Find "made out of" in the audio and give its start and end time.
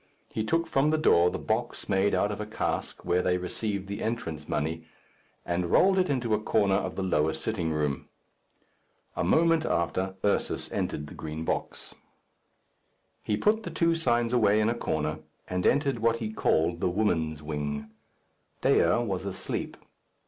1.87-2.41